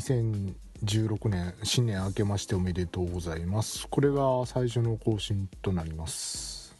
[0.00, 3.86] 2016年新年明けましておめでとうございます。
[3.88, 6.74] これが最初の更新となります。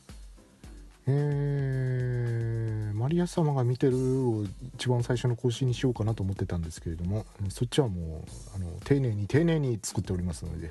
[1.07, 4.45] えー、マリア様が見てるを
[4.77, 10.71] 一番最初の更新にしようかなと思ってたんですけれどもそっちはもうあの丁寧に丁寧に作っておりますので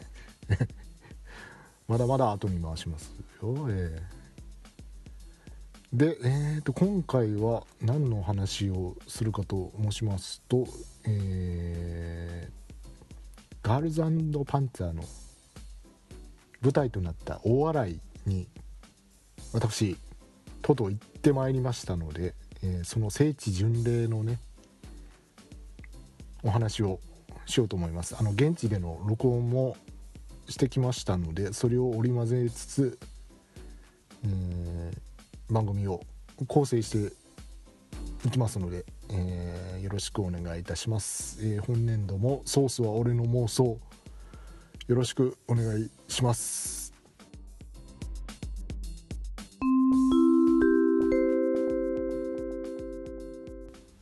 [1.90, 3.68] まだまだ後に回しますよ。
[3.70, 4.19] えー。
[5.92, 10.68] で、えーと、今回は何の話をするかと申しますと、
[11.04, 14.02] えー、ガールズ
[14.46, 15.04] パンツァーの
[16.62, 18.48] 舞台となった大洗に
[19.52, 19.98] 私
[20.62, 24.38] とうとう行ってまいりましたので、えー、その聖地巡礼のね
[26.44, 27.00] お話を
[27.48, 28.16] しようと思います。
[28.16, 29.76] あの現地での録音も
[30.48, 33.00] してきましたのでそれを織り交ぜつつ、
[34.24, 35.09] えー
[35.50, 36.02] 番組を
[36.48, 37.14] 構成して
[38.26, 43.80] いきますので、えー、よろしくお願いいたします、えー、本年度もソースは俺の妄想。
[44.90, 46.92] よろしくお願いします。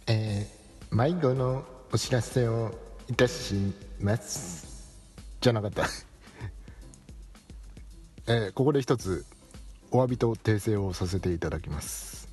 [0.08, 2.74] えー、迷子のお知らせを
[3.10, 4.98] いたします。
[5.42, 5.88] じゃなかった。
[8.28, 9.26] えー、ここで一つ
[9.90, 12.28] お詫びと訂正をさせていただきます。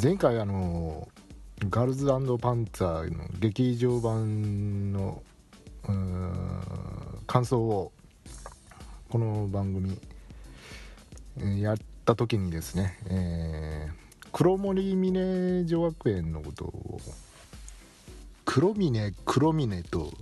[0.00, 1.08] 前回あの
[1.70, 5.22] ガールズパンツァーの劇場版の
[7.26, 7.92] 感想を
[9.08, 9.98] この番組
[11.62, 17.00] やった時にですね、えー、黒森峰女学園のことを
[18.44, 20.12] 黒峰黒峰と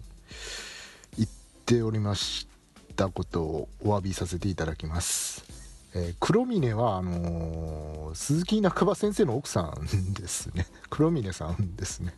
[1.17, 1.29] 言っ
[1.67, 2.47] ておりまし
[2.95, 5.52] たことをお詫びさせていただきます。
[5.95, 9.75] えー、黒峰はあのー、鈴木中場先生の奥さ
[10.11, 10.67] んですね。
[10.89, 12.15] 黒峰さんですね。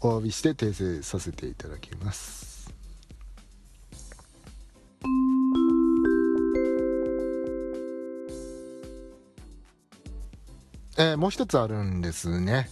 [0.00, 2.70] お詫びして訂正させていただきます。
[10.98, 12.70] えー、もう一つあるんですね。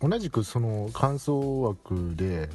[0.00, 2.48] 同じくその感想枠で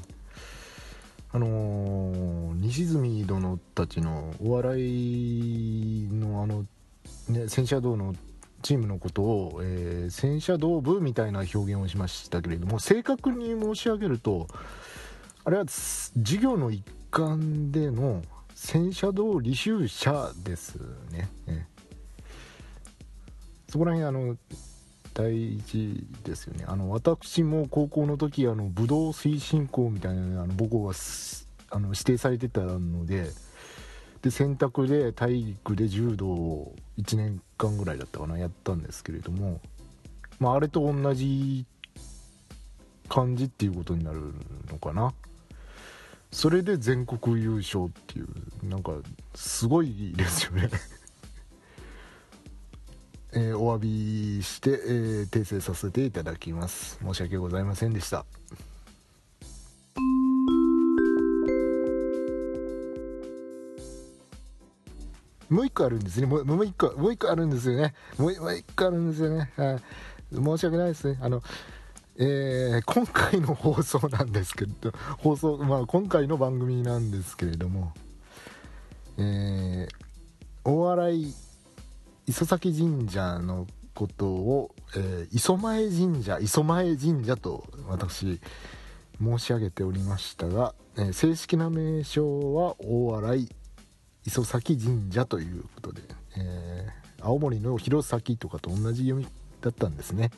[1.37, 2.26] あのー、
[2.67, 6.65] 西住殿たちのお笑いのあの、
[7.29, 8.13] ね、戦車道の
[8.61, 14.47] チームのことを、えー、戦車道部みたいな表現をしましたけれども正確に申し上げると
[15.45, 18.21] あれは授業の一環での
[18.53, 20.75] 戦車道履修者です
[21.11, 21.29] ね。
[21.45, 21.67] ね
[23.69, 24.35] そこら辺あの
[25.13, 30.93] 大事ですよねあの私も高校の時あの武道推進校みたいなあの母校が
[31.69, 33.29] あの指定されてたので
[34.21, 39.59] で選択で体育で柔道を1年間ぐらいだったかなやったんですけれども、
[40.39, 41.65] まあ、あれと同じ
[43.09, 44.33] 感じっていうことになる
[44.69, 45.13] のかな。
[46.31, 48.27] それで全国優勝っていう
[48.63, 48.91] なんか
[49.33, 50.69] すごいですよね。
[53.33, 56.99] えー、お詫びして、えー、訂正させていただきます。
[57.01, 58.25] 申し訳ございませんでした。
[65.49, 66.27] もう一個あるんですね。
[66.27, 67.93] もうもう一個もう一個あるんですよね。
[68.17, 71.19] もう一個あるんですよね、はい、申し訳ないですね。
[71.21, 71.41] あの
[72.19, 77.93] えー、今回の放送なんですけど 放送まあ今回の番組なんですけれども
[79.19, 81.33] えー、お笑い
[82.27, 83.65] 磯崎神社の
[83.95, 88.39] ことを、えー、磯前神社磯前神社と私
[89.19, 93.35] 申し上げておりましたが、えー、正式な名称は大洗
[94.27, 96.01] 磯崎神社ということで、
[96.35, 99.25] えー、青森の弘前とかと同じ読み
[99.61, 100.31] だったんですね、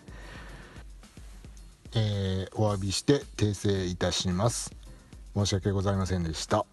[1.96, 4.72] えー、お詫びして訂正いたします。
[5.36, 6.68] 申し訳ございませんでした。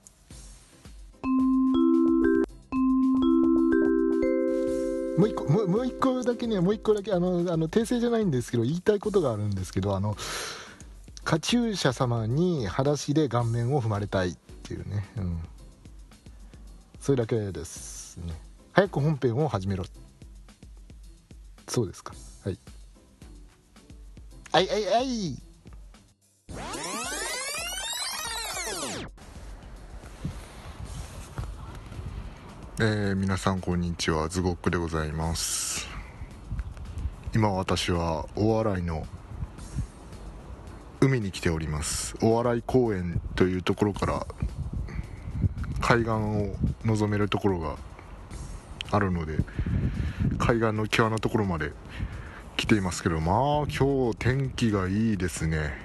[5.17, 10.15] もう一個もうもう一個だけねもう一個だけあのあの訂正じゃないんですけど言いたいことがあるんですけどあの
[11.25, 15.41] カチューシャ様に裸足で顔面を踏まれたいっていうね、うん、
[17.07, 18.35] それだけですね。
[18.73, 19.85] 早く本編を始めろ。
[21.69, 22.13] そうですか。
[22.45, 22.59] はい。
[24.51, 25.39] はいはいはい。
[32.81, 34.29] えー、皆さんこんにちは。
[34.29, 35.87] ズゴックでございます。
[37.33, 39.07] 今私は大洗の
[41.01, 42.17] 海に来ております。
[42.21, 44.27] 大洗公園というところから
[45.81, 46.57] 海岸を
[46.87, 47.77] 望めるところが
[48.91, 49.39] あるので
[50.39, 51.73] 海岸の際のところまで
[52.57, 53.37] 来ていますけどまあ
[53.67, 55.85] 今日天気がいいですね。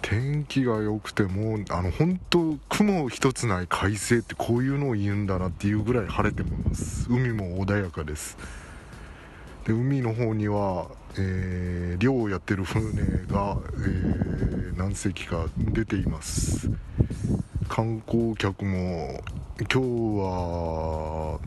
[0.00, 7.06] 天気が良くてもうあの本当雲一つない快晴ってこういうのを言うんだなっていうぐらい晴れてます。
[7.10, 8.38] 海も穏やかです。
[9.66, 10.86] で海の方には、
[11.18, 12.82] えー、漁をやってる船
[13.26, 16.70] が、えー、何隻か出ています。
[17.68, 19.20] 観光客も
[19.58, 19.78] 今日
[20.20, 21.38] は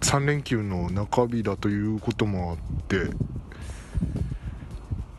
[0.00, 3.10] 3連休の中日だということもあって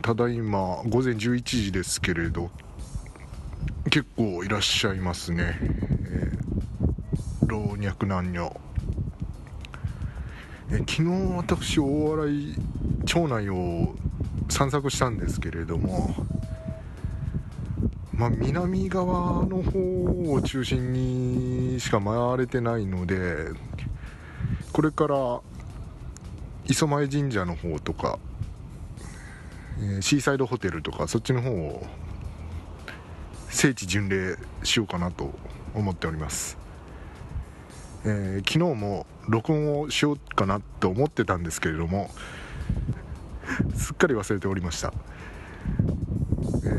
[0.02, 2.52] ただいま午前11時ですけれど
[3.90, 8.62] 結構いらっしゃいますね、えー、老若男女。
[10.70, 11.04] え昨日
[11.38, 12.56] 私大洗
[13.06, 13.96] 町内を
[14.50, 16.14] 散策したんですけれども
[18.18, 23.52] まあ、南側の方を中心にしか回れてないので
[24.74, 25.40] これから
[26.66, 28.18] 磯前神社の方とか、
[29.80, 31.86] え、シーサイドホテルとかそっちの方を
[33.50, 35.32] 聖地巡礼しようかなと
[35.76, 36.58] 思っております、
[38.04, 42.10] えー、昨日も録音をしようかなと思ってたんですけれども
[43.76, 44.92] すっかり忘れておりました、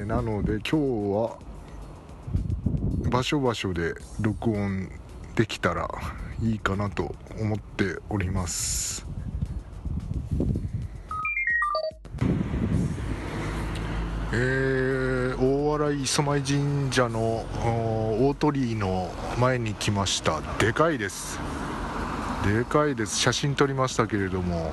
[0.09, 0.77] なので今日
[1.13, 1.37] は
[3.11, 4.89] 場所場所で録音
[5.37, 5.87] できたら
[6.43, 9.07] いいかなと思っております。
[14.33, 17.45] えー、大洗磯前神社の
[18.29, 20.41] 大鳥居の前に来ました。
[20.59, 21.39] でかいです。
[22.47, 23.19] でかいです。
[23.19, 24.73] 写真撮りましたけれども。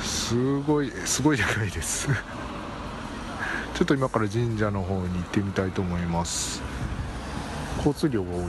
[0.00, 2.08] すごいすごいでかいです。
[3.76, 6.62] ちょっと今から神社の方に行ってみたいと思います。
[7.76, 8.48] 交通量が多いな、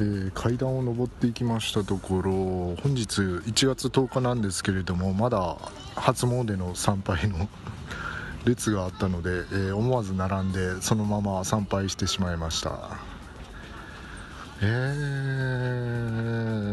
[0.00, 2.30] えー、階段を上っていきましたところ
[2.82, 5.56] 本日1月10日なんですけれどもまだ
[5.96, 7.48] 初詣の参拝の
[8.44, 12.98] 列があったので、えー、思わず並んでそのまま参拝してしまいました。
[14.60, 14.66] え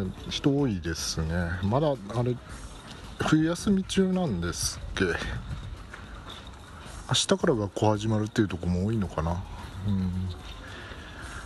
[0.06, 1.52] ー、人多いですね。
[1.64, 2.36] まだあれ
[3.18, 5.06] 冬休み中なんですっけ？
[7.12, 9.44] 明日から学校始まるっていうとこも多いのかな。
[9.86, 10.30] うん、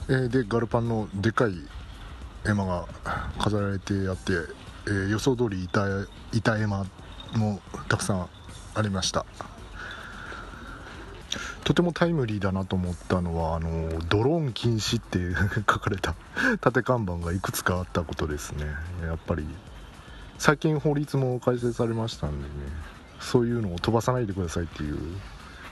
[0.09, 1.53] えー、でガルパンのでかい
[2.45, 2.85] 絵馬が
[3.39, 4.33] 飾られてあって、
[4.85, 6.85] えー、予想通り板板絵馬
[7.35, 7.59] も
[7.89, 8.29] たくさん
[8.75, 9.25] ありました。
[11.63, 15.33] とてもタイムリーだなと思ったのはあのドローン禁止って
[15.68, 16.13] 書かれた
[16.61, 18.68] 縦看板がいくつかあったことですね。
[19.01, 19.47] やっぱり
[20.37, 22.51] 最近法律も改正されましたんでね。
[23.19, 24.97] そういうのを飛ばさないでくださいっていう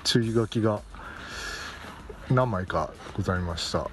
[0.04, 0.82] 注意書きが
[2.30, 3.90] 何枚かございました。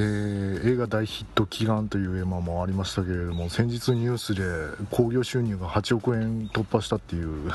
[0.00, 7.50] ー、映画大ヒット祈願という絵馬もありましたけれども先日ニュースで興行収入が8億円突破したっていう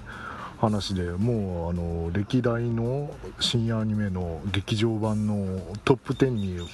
[0.58, 6.66] 話でもうあの歴代の深夜アニメの劇場版のトップ10に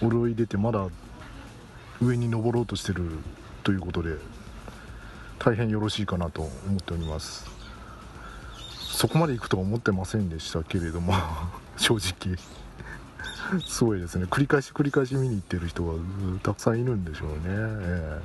[0.00, 0.86] 潤い出てまだ
[2.00, 3.10] 上に登ろうとしてる
[3.64, 4.18] ということで
[5.38, 7.46] 大変よろしいかなと思っております。
[8.78, 11.14] そこまで行くとは思ってませんでしたけれども
[11.76, 12.36] 正直。
[13.66, 14.24] すごいですね。
[14.24, 15.92] 繰り返し繰り返し見に行ってる人が
[16.42, 18.20] たくさんいるんでしょうね、え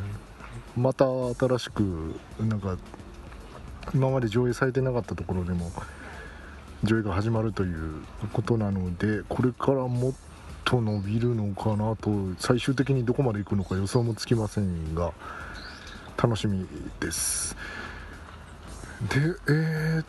[0.78, 2.78] ー、また新しくなんか
[3.94, 5.72] 今まで上映されてなかったところでも
[6.84, 8.02] 上映が始まるという
[8.32, 10.14] ことなのでこれからもっ
[10.64, 15.12] と伸びるのかなと最終的にどこまで行くのか予想もつきませんが
[16.22, 16.68] 楽しみ
[17.00, 17.56] です。
[19.10, 20.06] でえー、っ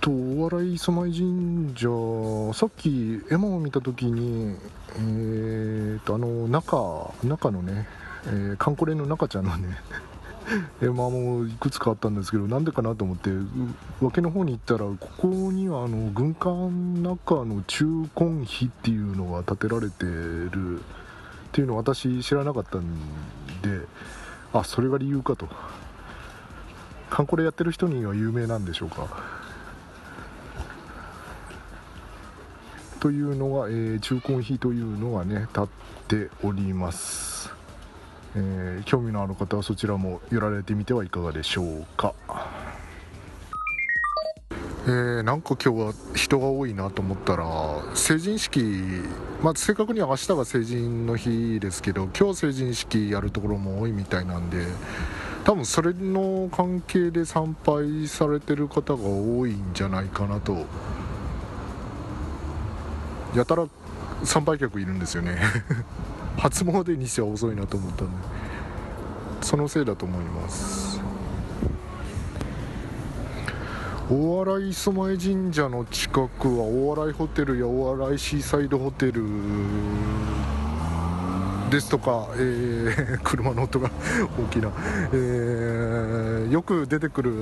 [0.00, 4.56] と大洗磯前神社さっき絵馬を見た時に
[4.96, 7.86] えー、っとあの中中のね、
[8.26, 9.78] えー、カンコレの中ちゃんのね
[10.82, 13.30] 絵馬もいくつかあったんですけどなんでかなと思って
[14.00, 17.84] 脇の方に行ったらここにはあの軍艦中の中
[18.16, 20.82] 根碑っていうのが建てられてるっ
[21.52, 22.82] ていうのを私知らなかったん
[23.62, 23.86] で
[24.52, 25.48] あそれが理由かと。
[27.10, 29.08] 観光でやってる人には有名なんでしょうか。
[33.00, 35.68] というのが、えー、中根碑というのがね立っ
[36.08, 37.52] ております、
[38.34, 42.14] えー、興味のある方はそちらも寄られてみてはいかがでしょうか。
[44.88, 47.44] えー、なんか今日は人が多いなと思ったら
[47.94, 48.62] 成人式、
[49.42, 54.64] まあ、正確には明日が成人の日ですけど今日成人式やるところも多いみたいなんで
[55.44, 60.64] 多分それの関係で参拝されてる方が多いんじゃないかなと。
[63.34, 63.66] やたら
[64.24, 65.38] 参拝客いるんですよね。
[66.38, 68.12] 初詣にしては遅いなと思ったんで
[69.42, 70.87] そのせいだと思います。
[74.10, 79.22] 大洗磯前神社の近くは大洗ホテルや大洗シーサイドホテル
[81.68, 83.90] ですとか、えー、 車の音が
[84.40, 84.70] 大きな、
[85.12, 87.34] えー、よく出てくる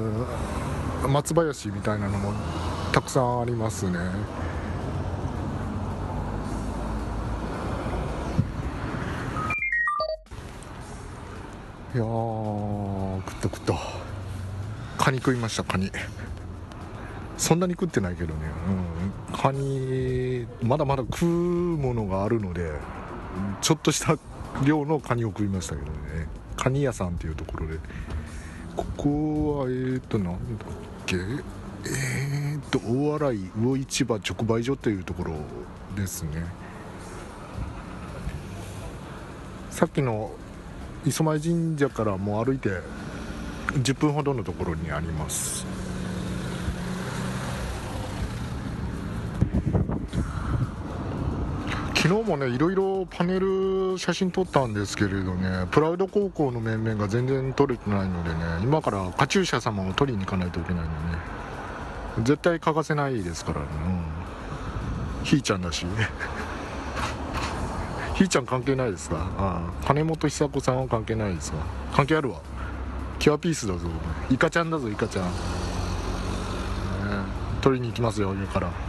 [1.08, 2.32] 松林みたいなのも
[2.90, 4.00] たくさんありますね。
[11.94, 13.74] いや食った食った。
[14.98, 15.92] カニ食いましたカニ。
[17.36, 18.40] そんなに食ってないけどね、
[19.30, 21.28] うん、カニまだまだ食う
[21.76, 22.72] ものがあるので
[23.60, 24.16] ちょっとした
[24.64, 26.28] 量のカニを食いましたけどね。
[26.56, 27.78] カニ屋さんっていうところで。
[28.76, 30.68] ここはえーとなんだっ
[31.06, 31.16] け。
[31.16, 35.34] えーと大洗魚市場直売所というところ
[35.94, 36.44] ですね。
[39.70, 40.30] さっきの
[41.04, 42.70] 磯前神社からもう歩いて
[43.74, 45.75] 10分ほどのところにあります。
[52.06, 61.22] 昨日もねいろいろパネル写真撮ったんですけれどねプラウド高校の面々が全然撮れてないのでね今からカチューシャ様を取りに行かないといけないのでね
[62.18, 63.66] 絶対欠かせないですからね、
[65.18, 65.84] うん、ひーちゃんだし。
[68.14, 69.16] ひーちゃん関係ないですか？
[69.36, 69.84] ああ。
[69.84, 71.58] 金本久子さんは関係ないですか
[71.92, 72.38] 関係あるわ。
[73.18, 73.88] キュアピースだぞ。
[74.30, 75.30] イカちゃんだぞイカちゃん、ね、
[77.60, 78.85] 取りに行きますよ上から。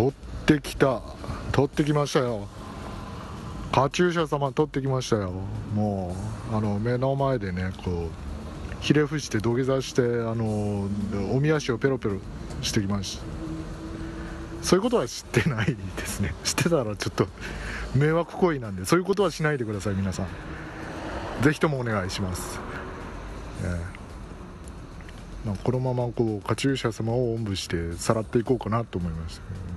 [0.00, 0.12] 取っ
[0.46, 1.02] てきた。
[1.52, 2.48] 取ってきましたよ。
[3.70, 5.30] カチューシャ様取ってきましたよ。
[5.74, 6.16] も
[6.50, 10.88] うあの目の前でねこうひれ伏して土下座してあの
[11.34, 12.16] おみ足をペロペロ
[12.62, 13.24] してきました。
[14.64, 16.34] そういうことは知ってないですね。
[16.44, 17.28] 知ってたらちょっと
[17.94, 20.26] 迷惑行為なんでそういうことはしないでください皆さん。
[21.42, 22.58] ぜひともお願いします、
[23.62, 24.00] えー
[25.46, 29.69] まあ、このままこうカチューシャ様をおんぶしてさらっていこうかなと思いました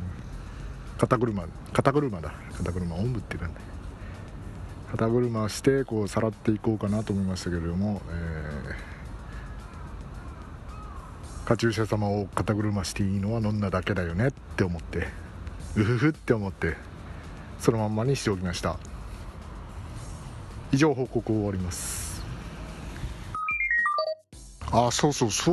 [0.98, 2.34] 肩車肩車だ。
[2.58, 3.60] 肩車おんぶってなんで
[4.92, 8.94] 肩車してこうさらっていこうかなと思いましたけれども、えー
[11.46, 15.10] カチューシャ様を肩車していいのは飲んだだけだよねって思って
[15.76, 16.78] うふふって思って
[17.60, 18.78] そのまんまにしておきました。
[20.72, 22.24] 以上報告を終わります。
[24.72, 25.32] あそうそう。
[25.32, 25.52] そ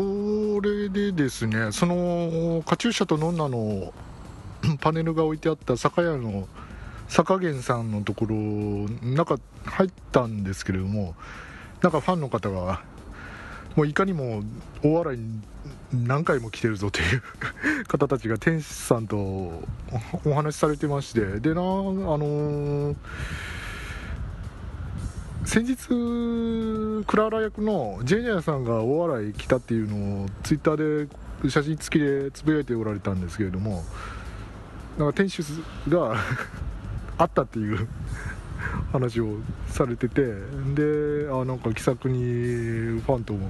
[0.61, 3.93] れでですねそのカチューシャとノンナの
[4.81, 6.49] パネルが置いてあった酒屋の
[7.09, 8.37] 坂源さんのところ
[9.03, 11.15] 中入ったんですけれども
[11.83, 12.83] なんかファンの方が
[13.77, 14.43] もういかにも
[14.83, 15.43] 大洗に
[15.93, 17.23] 何回も来てるぞという
[17.87, 22.97] 方たちが店主さんとお話しされてましてでなあのー、
[25.45, 31.07] 先日クララ役のジェニアさんが大洗来たっていうのをツイッター
[31.43, 33.83] で写真付きでつぶやいておられたんですけれども
[35.01, 35.43] なんか店主
[35.89, 36.15] が
[37.17, 37.89] あったっていう
[38.93, 40.27] 話をされてて
[40.75, 43.49] であなんか気さくにファンとも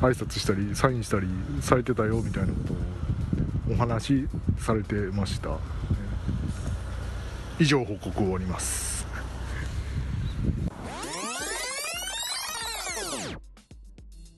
[0.00, 1.28] 挨拶したりサインしたり
[1.60, 5.50] されてたよみたいなことをお話しされてました。
[7.58, 9.06] 以上報告終わります。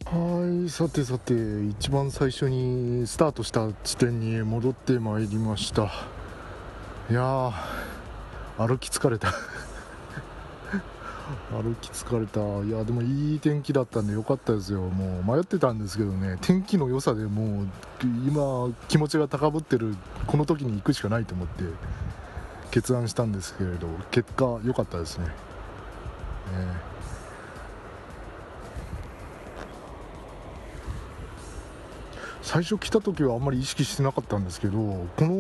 [0.07, 1.33] はいさてさて
[1.65, 5.85] 一番最初にスタートした地点に戻ってまいりました。
[7.11, 7.53] いや
[8.59, 9.33] 歩き疲れた。
[11.51, 12.41] 歩き疲れた。
[12.67, 14.83] いやでもいい天気だったんでよかったですよ。
[14.83, 16.37] もう迷ってたんですけどね。
[16.43, 17.67] 天気の良さでもう
[18.03, 19.97] 今気持ちが高ぶってる
[20.27, 21.65] この時に行くしかないと思って
[22.71, 25.29] 決断したんですけれど結果良かったですね、
[26.53, 26.94] え
[32.55, 35.35] 最初来た時はあんまり意識してなかったんですけどこの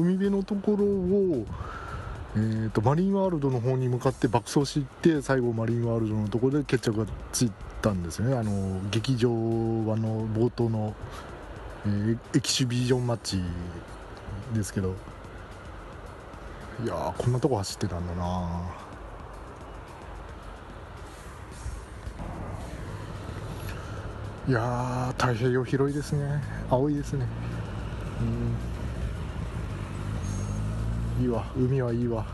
[0.00, 1.46] 海辺のところを
[2.34, 7.52] えーと、マリンワールドの方に向かって爆走していって最後マリンワールドのところで決着がつい
[7.82, 8.36] たんですよね。
[8.36, 10.94] あの劇場はの冒頭の、
[11.86, 13.40] えー、エキシビジョンマッチ
[14.52, 14.94] ですけど。
[16.84, 18.62] いやこんなとこ走ってたんだな
[24.50, 26.42] いや太平洋広いですね。
[26.68, 27.24] 青いですね。
[31.18, 31.24] うん。
[31.24, 31.44] いいわ。
[31.56, 32.26] 海はいいわ。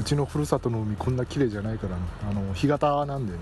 [0.00, 1.96] うちのふるさとの海こんな綺麗じゃないから、
[2.28, 3.38] あの干潟なんでね。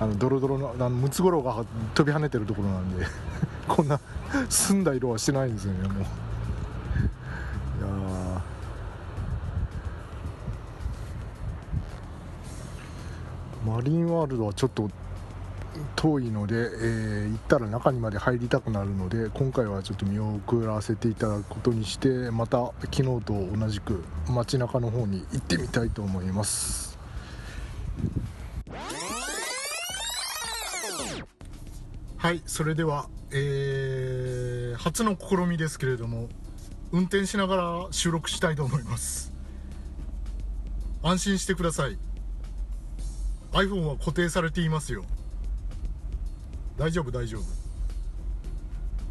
[0.00, 3.04] あのドロドロのあのムツゴロウが飛び跳ねてるところなんで
[3.68, 4.00] こんな
[4.48, 6.27] 澄んだ色はしてないんですよねもう。
[13.78, 14.90] マリンワールドはちょっと
[15.94, 26.98] 遠いので、えー、行ったら中にまで入りたくなるので今回はちょっと見送らせていただくことにしてまた昨日と同じく街中の方に行ってみたいと思います。
[32.16, 36.28] はいそれでは、えー、初の試みですけれども
[36.90, 39.32] 運転しながら収録したいと思います。
[41.04, 42.07] 安心してください。
[43.52, 45.04] iPhone は固定されていますよ。
[46.76, 47.42] 大丈夫大丈夫。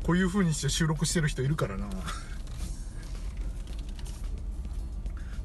[0.04, 1.86] こういう風にして収録してる人いるからな。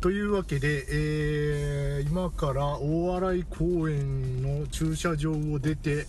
[0.00, 6.06] というわけで、えー、今から大洗公園の駐車場を出て、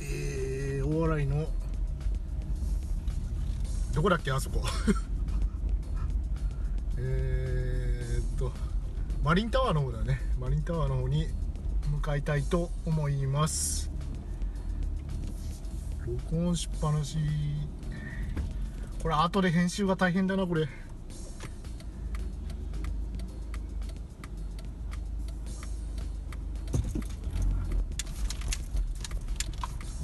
[0.00, 1.48] えー、大洗の
[3.94, 4.64] どこだっけあそこ。
[6.98, 8.52] えっと
[9.22, 10.20] マリンタワーの方だね。
[10.40, 11.28] マリンタワーの方に
[12.02, 13.88] 向かいたいと思います。
[16.04, 17.16] 録音しっぱなし。
[19.00, 20.66] これ後で編集が大変だなこれ。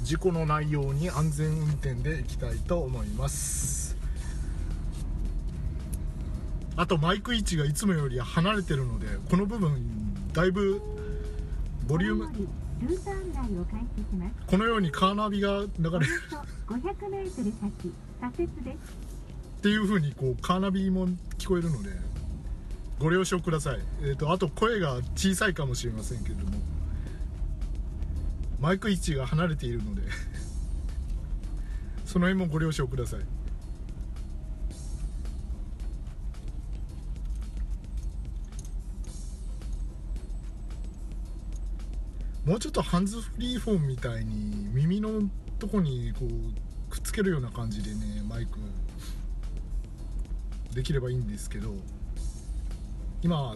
[0.03, 3.97] 事故のないように安全運転で行きたいと思います。
[6.77, 10.81] あとマイク位置がいつもより離れてるのでこの部分だいぶ
[11.89, 12.29] ボリューム。
[14.45, 16.05] このようにカーナビが流れる。
[16.67, 18.77] 500m 先左折です。
[19.57, 21.07] っていうふうにこうカーナビも
[21.39, 21.89] 聞こえるので
[22.99, 26.51] ご了承ください、えーと、あと声が小さいかもしれませんけれども
[28.61, 30.03] マイク位置が離れているので
[32.05, 33.19] その辺もご了承ください
[42.49, 45.21] もうちょっとハンズフリーフォンみたいに耳の
[45.59, 48.57] とこにこうくっつけるような感じでねマイク
[50.73, 51.75] できればいいんですけど
[53.21, 53.53] 今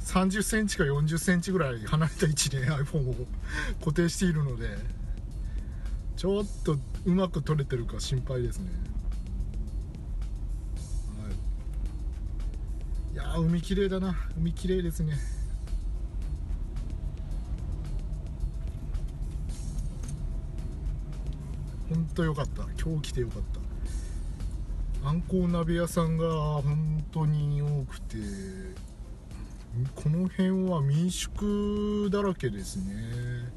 [0.00, 3.14] 30センチか40センチぐらい離れた位置で iPhone を
[3.80, 4.68] 固定しているので
[6.16, 8.70] ちょっとうまく撮れてるか心配ですね、
[11.22, 11.28] は
[13.12, 14.16] い、いや海綺麗だな。
[14.38, 15.18] 海綺麗ですね。
[22.14, 22.62] 当良かった。
[22.82, 23.42] 今日来てよかっ
[25.02, 25.08] た。
[25.08, 28.16] あんこう鍋屋さんが本当に多くて
[29.94, 33.50] この辺は民宿だらけですね。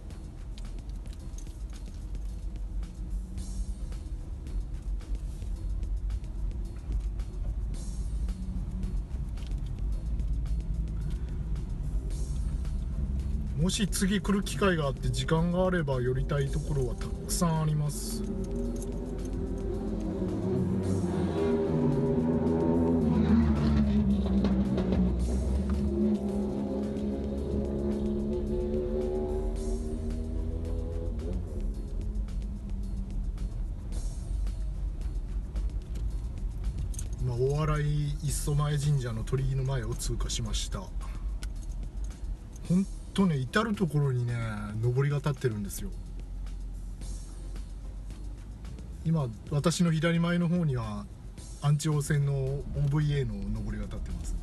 [13.63, 18.21] もし次来る機会があって時間があれば寄りたいところはたくさんあります。
[37.21, 37.79] 今大洗
[38.25, 40.81] 磯前神社の鳥居の前を通過しました。
[43.13, 44.33] とね至る所にね
[44.81, 45.89] 上りが立ってるんですよ。
[49.05, 51.05] 今私の左前の方には
[51.61, 52.33] アンチオ線の
[52.75, 54.35] OVA の上りが立ってます。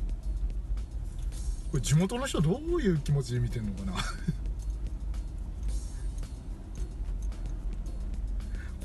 [1.71, 3.93] これ地元の人どういう気持ちで見てんのかな。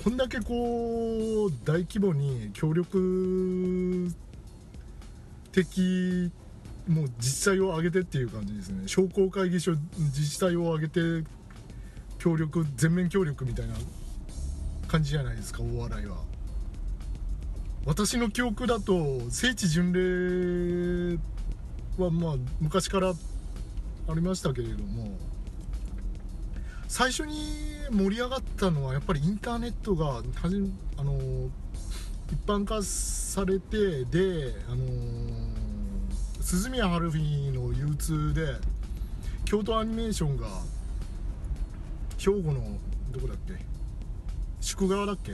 [0.02, 4.12] こんだけこう大規模に協力
[5.52, 6.30] 的
[6.88, 8.86] もう自治体を挙げてっていう感じですね。
[8.86, 11.28] 商工会議所自治体を挙げて
[12.18, 13.74] 協力全面協力みたいな
[14.86, 16.36] 感じじゃないですか大洗は。
[17.84, 21.18] 私の記憶だと聖地巡礼
[22.02, 25.16] はまあ昔からありましたけれども
[26.88, 27.36] 最初に
[27.90, 31.16] 盛り上がったのはやっぱりインターネットがはじあの
[32.32, 35.55] 一般化されてであの
[36.46, 38.54] 鈴宮春日の流通で
[39.44, 40.46] 京都アニメーションが
[42.18, 42.60] 兵庫の
[43.10, 43.54] どこだっけ？
[44.60, 45.32] 宿川だっけ？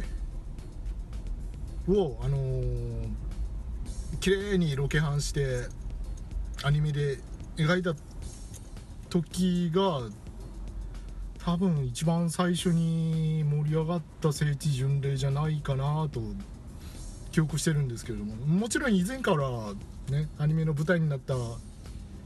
[1.93, 3.09] をあのー、
[4.21, 5.67] 綺麗にロケハンして
[6.65, 7.19] アニメで
[7.57, 7.93] 描いた
[9.11, 10.09] 時が
[11.45, 16.23] 多分一番最初に盛り上がった聖地巡礼じゃないかなと
[17.33, 18.35] 記憶してるんですけれども。
[18.35, 19.75] もちろん以前から
[20.11, 21.35] ねアニメの舞台になった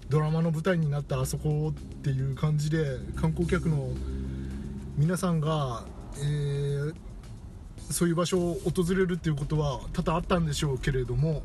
[0.09, 2.85] ドラマの舞台になったあそこっていう感じで
[3.17, 3.91] 観光客の
[4.97, 5.85] 皆さんが、
[6.19, 6.95] えー、
[7.91, 11.43] そういう場所を訪れるっていうことは多々あったんでしょうけれども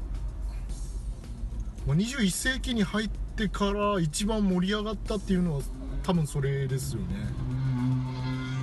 [1.87, 5.61] 21世紀に入ってから一番盛り上がったっていうのは
[6.03, 7.07] 多分それですよね。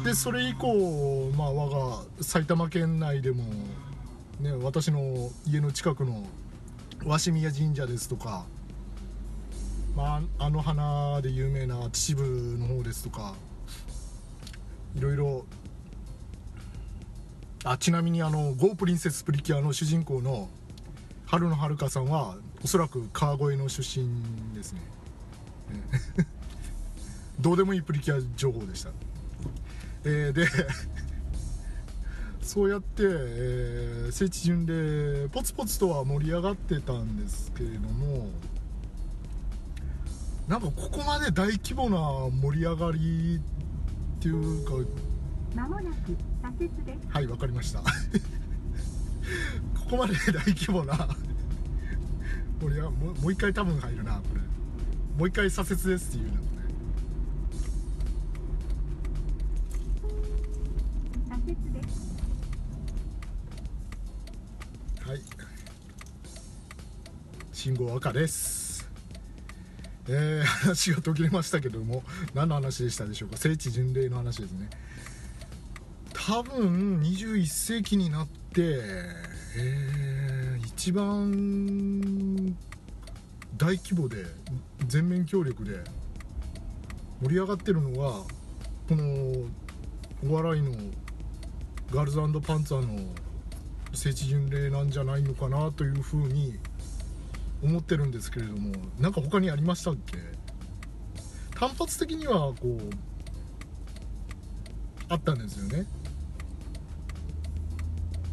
[0.04, 3.42] でそれ以降、まあ、我が埼玉県内でも、
[4.40, 6.24] ね、私の家の近くの
[7.04, 8.46] 鷲宮神社ですとか
[9.98, 12.22] まあ、あの花で有名な秩父
[12.56, 13.34] の方ですとか
[14.94, 15.44] いろいろ
[17.64, 20.48] あちなみにあの「ゴープリンセスプリキュア」の主人公の
[21.26, 24.08] 春野遥さんはおそらく川越の出身
[24.54, 24.80] ですね。
[27.40, 28.90] どうでもいいプリキュア情報でした、
[30.04, 30.46] えー、で
[32.48, 38.30] そうやって、えー、聖地巡礼ポツポツとは盛り上がってたんですけれども
[40.48, 41.98] なんかここまで大規模な
[42.40, 43.38] 盛り上がり
[44.16, 44.72] っていうか
[45.54, 47.08] まもなく左折です。
[47.11, 47.80] はいわかりました。
[47.84, 47.87] こ
[49.90, 50.96] こまで大規模な
[52.62, 54.40] 盛り上がもうもう一回多分入るなこれ。
[55.18, 56.40] もう一回左折ですっていうの
[67.59, 68.88] 信号赤です。
[70.07, 73.37] えー、 話が途切れましたけども何の話でしたでしょうか？
[73.37, 74.71] 聖地巡礼の話ですね。
[76.12, 78.79] 多分21世紀になって、
[79.57, 82.57] えー、一番
[83.57, 84.25] 大規模で
[84.87, 85.83] 全面協力で
[87.21, 88.25] 盛り上がってるのは
[88.88, 89.03] この
[90.31, 90.71] お笑いの
[91.90, 93.12] ガールズパンツァーの
[93.94, 96.57] 聖地巡礼なんじゃないのかなというふうに
[97.62, 100.18] 思ってるんですけれどもなんか他にありましたっけ？
[101.59, 102.79] 単発的にはこう
[105.09, 105.87] あったんですよね。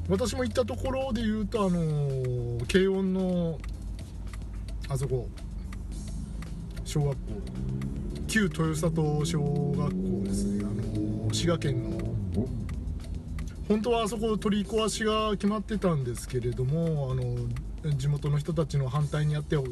[0.07, 3.57] 私も行ったところで言うとあの慶音の
[4.87, 5.27] あそこ
[6.83, 7.17] 小学校
[8.27, 10.63] 旧豊里小学校ですね。
[10.63, 10.67] あ
[11.27, 12.15] の滋賀県の。
[13.67, 17.23] 本当はあそこ取り壊しが決まってたんですけれどもあの
[17.93, 19.63] 地元の人たちの反対にあって、ま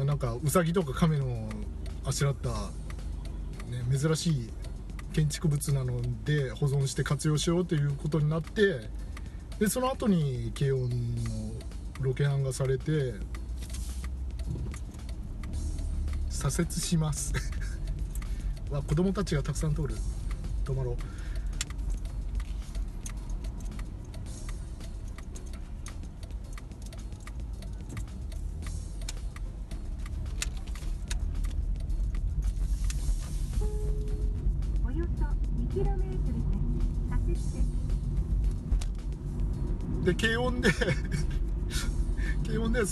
[0.00, 1.48] あ、なんかうさぎとか亀の
[2.04, 4.50] あしらった、ね、珍しい
[5.12, 8.88] 建築物なので保存して活用しようということになって
[9.58, 10.88] でその後に慶応の
[12.00, 13.14] ロケハンがされて
[16.30, 17.32] 左折します
[18.70, 19.94] わ子供たちがたくさん通る。
[20.64, 20.96] 止まろう。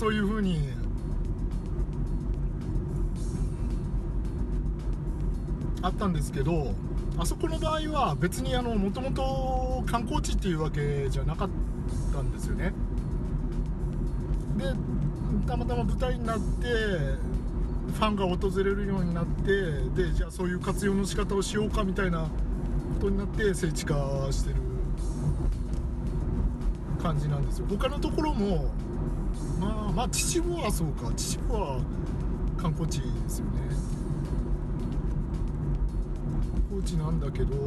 [0.01, 0.71] そういうふうに。
[5.83, 6.75] あったんですけど
[7.17, 11.49] あそこの場合は別にもともと観光地っていうわけじゃなかっ
[12.13, 12.73] たんですよね。
[14.59, 14.65] で
[15.47, 22.29] たまたま舞台になってファンが訪れるようになってでじゃあそういう活用の仕方をしようかみたいなこ
[23.01, 23.95] とになって聖地化
[24.31, 24.57] してる
[27.03, 27.67] 感じなんですよ。
[27.71, 28.71] 他のところも
[29.61, 31.13] まあまあ秩父はそうか。
[31.15, 31.79] 秩父は
[32.57, 33.53] 観光地ですよね。
[36.53, 37.65] 観光地なんだけどなん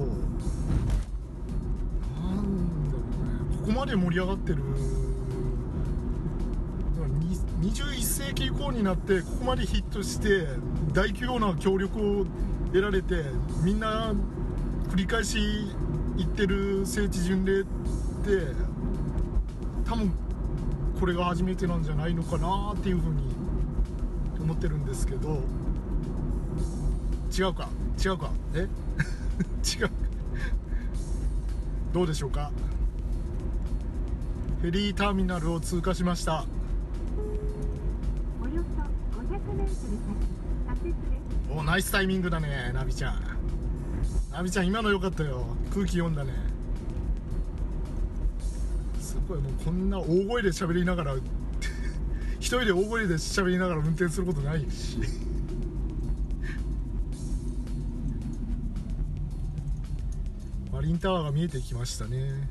[2.90, 3.58] だろうね。
[3.62, 4.64] ここまで盛り上がってる
[7.62, 10.48] 21世紀以降になってここまでヒットして
[10.92, 12.26] 大規模な協力を
[12.68, 13.24] 得られて
[13.64, 14.14] みんな
[14.90, 15.38] 繰り返し
[16.18, 17.68] 行ってる聖地巡礼って
[19.86, 20.12] 多分
[21.04, 23.24] これが初めてなんじゃないのかなっていうふうに
[24.40, 25.42] 思ってるんですけど。
[27.38, 27.68] 違うか？
[28.02, 28.32] 違うか？
[28.56, 28.60] え？
[29.82, 29.92] 違う。
[31.92, 32.52] どうでしょうか？
[34.62, 36.46] フェリーターミナルを通過しました。
[38.42, 39.68] およそ 500m
[40.68, 43.22] 先ですおナイスタイミングだねナビちゃん。
[44.32, 45.48] ナビちゃん今の良かったよ。
[45.74, 46.53] 空気読んだね。
[49.28, 51.16] これもうこんな大声で喋りながら
[52.40, 54.62] 一人で大声で喋りながら運転することない。
[54.70, 54.98] し
[60.72, 62.50] マリンタワーが見えてきましたね。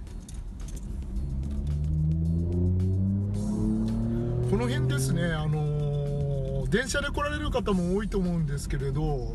[4.50, 5.92] この辺ですねあのー
[6.72, 9.34] 電車で来られる方も多いと思うんですけれど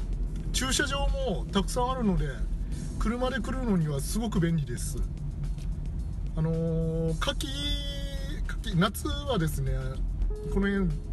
[0.53, 2.29] 駐車場もたくさんあるので
[2.97, 4.97] 車で来るのにはすごく便利です。
[6.37, 7.47] あのー、夏季
[8.75, 9.73] 夏はですね
[10.53, 11.07] この辺。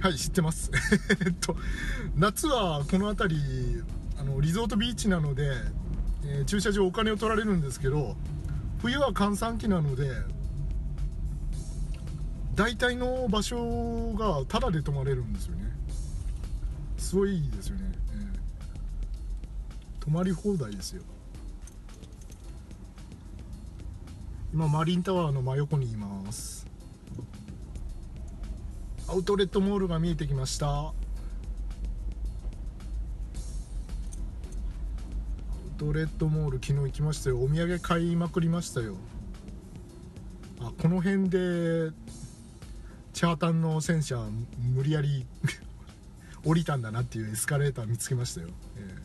[0.00, 0.70] はい知ってます。
[1.24, 1.54] えっと
[2.16, 3.82] 夏はこの辺り
[4.18, 5.50] あのリゾートビーチなので、
[6.24, 8.16] えー駐車場お金を取られるんですけど
[8.80, 10.10] 冬は閑散期なので
[12.54, 15.76] 大体の場所がタダで泊まれるんですよね。
[16.96, 18.26] すごいですよね、えー
[20.00, 21.02] 泊まり放題ですよ
[24.56, 26.66] 今マリンタワーの真横にいます。
[29.06, 30.66] アウトレットモールが見えてきました。
[30.70, 30.94] アウ
[35.76, 37.38] トレットモール昨日行きましたよ。
[37.38, 38.96] お土産買いまくりましたよ。
[40.60, 41.90] あこの辺で
[43.12, 44.26] チャータンの戦車
[44.74, 45.26] 無理やり
[46.46, 48.96] 降りたんだなっていうエスカレーター見つけましたよ、え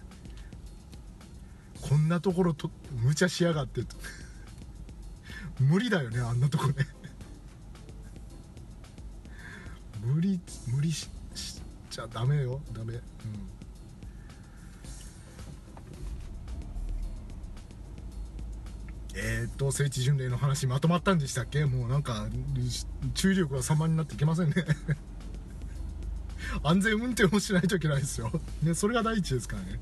[1.76, 1.90] え。
[1.90, 2.72] こんなところと
[3.04, 3.82] 無茶しやがって
[5.62, 6.74] 無理だよねあんなとこね。
[10.04, 12.62] 無理無理ししちゃダメよ。
[12.74, 12.94] ダメ。
[12.96, 13.02] うん。
[19.14, 21.66] えー、っと聖地巡礼の話まとまったんでしたっけ？
[21.66, 22.28] もうなんか
[23.14, 24.56] 注意力が様になっていけませんね。
[26.64, 29.80] 安全運転をしないといけないですよ、ね、それが第一ですからね。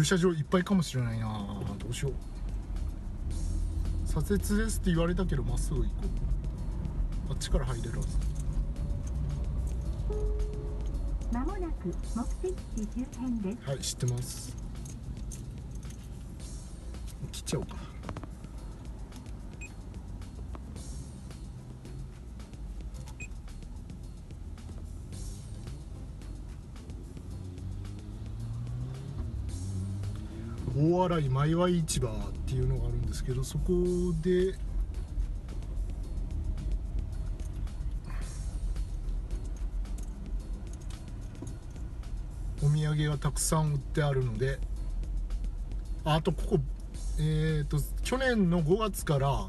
[0.00, 1.28] 駐車場いっぱいかもしれないな。
[1.78, 2.12] どうしよう。
[4.06, 5.88] 左折ですって言われたけどまっすぐ行こ
[7.28, 7.32] う。
[7.32, 8.08] あっちから入れるはず
[11.30, 13.68] まもなく目的地周辺です。
[13.68, 14.56] はい知ってます。
[17.30, 17.76] 切っちゃおうか
[30.80, 33.72] 大洗前和市場っていうのがあるんですけどそこ
[34.22, 34.54] で
[42.62, 44.58] お土産がたくさん売ってあるので
[46.04, 46.58] あとここ
[47.18, 49.46] えっ、と去年の5月から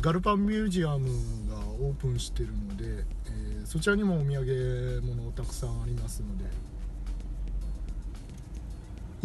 [0.00, 1.08] ガルパンミュージアム
[1.50, 6.44] がオープンしてるので、えーそちらにもお土産物たくさんありますので。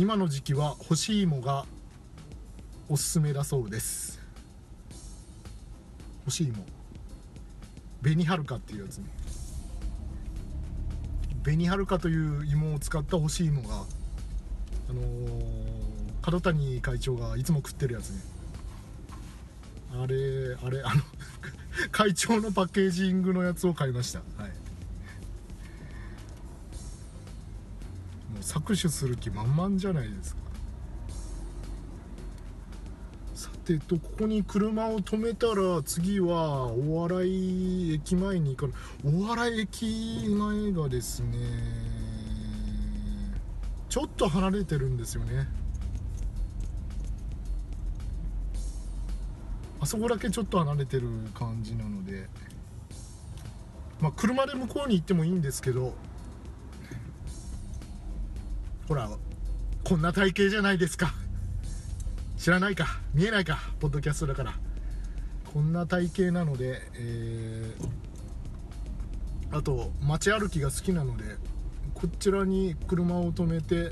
[0.01, 1.67] 今の時期は干し芋が
[2.89, 4.19] おすすめだそうです。
[6.25, 6.65] 干し芋。
[8.01, 9.05] 紅はるかっていうやつね。
[11.43, 13.75] 紅はるかという芋を使った干し芋が
[14.89, 18.21] あのー角谷会長がいつも食ってるやつね。
[19.93, 21.01] あれあれあの
[21.93, 24.21] 会長のパッケージングのやつを買いました。
[28.41, 30.41] 搾取する気満々じゃないですか。
[33.35, 39.13] さてとここに車を止めたら次は大洗駅前に行かない。
[39.25, 41.37] 大洗駅前がですね
[43.89, 45.47] ちょっと離れてるんですよね。
[49.79, 52.27] あそこだけちょっと離れてる感じなので。
[53.99, 55.93] まあ車で向こうに行ってもいいんですけど
[58.91, 59.09] ほら
[59.85, 61.13] こんな体型じゃないですか。
[62.37, 62.99] 知らないか。
[63.13, 63.57] 見えないか。
[63.79, 64.53] ポッドキャストだから。
[65.53, 67.87] こんな体型なので、えー
[69.57, 71.23] あと街歩きが好きなので
[71.93, 73.91] こちらに車を止めて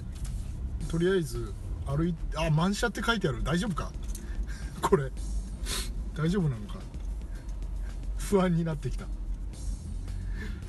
[0.89, 1.53] とりあえず
[1.85, 3.41] 歩いてあ満車って書いてある。
[3.41, 3.93] 大丈夫か？
[4.83, 5.09] これ。
[6.13, 6.79] 大丈夫なのか？
[8.17, 9.05] 不安になってきた。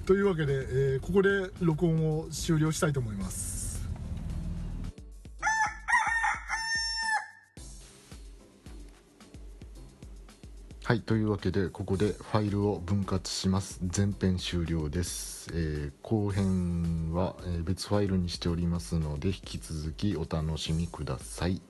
[0.07, 3.50] というわけで、えーここで録音を終了したいと思います。
[10.91, 13.79] はいというわけでここでファイルを分割します。
[13.97, 21.63] 前編終了です、えー後編は、え別ファイルにしておりますので引き続きお楽しみください。